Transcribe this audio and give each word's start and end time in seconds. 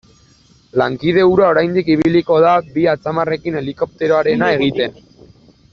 Lankide 0.81 1.25
hura 1.31 1.49
oraindik 1.55 1.91
ibiliko 1.97 2.39
da 2.45 2.53
bi 2.79 2.87
atzamarrekin 2.95 3.61
helikopteroarena 3.61 4.51
egiten. 4.59 4.99